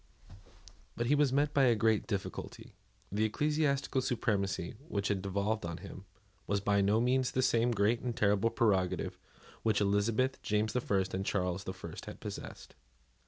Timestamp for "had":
5.09-5.21, 12.07-12.19